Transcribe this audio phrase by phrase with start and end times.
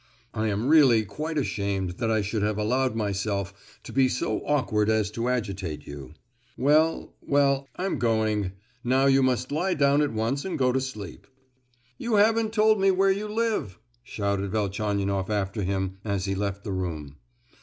[0.33, 3.53] "I am really quite ashamed that I should have allowed myself
[3.83, 6.15] to be so awkward as to agitate you.
[6.57, 8.53] Well, well; I'm going!
[8.83, 11.27] Now you must lie down at once and go to sleep."
[11.99, 16.73] "You haven't told me where you live," shouted Velchaninoff after him as he left the
[16.73, 17.17] room.